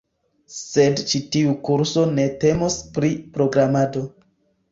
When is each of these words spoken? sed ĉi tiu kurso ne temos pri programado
sed 0.53 1.01
ĉi 1.11 1.19
tiu 1.35 1.51
kurso 1.67 2.05
ne 2.15 2.25
temos 2.45 2.77
pri 2.97 3.13
programado 3.37 4.05